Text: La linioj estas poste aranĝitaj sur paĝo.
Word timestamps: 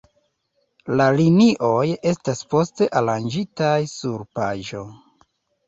La 1.01 1.05
linioj 1.19 1.83
estas 2.13 2.41
poste 2.55 2.89
aranĝitaj 3.03 3.77
sur 3.95 4.27
paĝo. 4.41 4.85